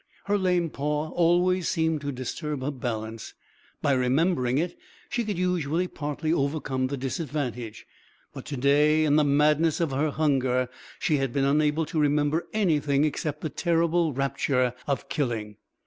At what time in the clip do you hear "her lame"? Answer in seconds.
0.25-0.71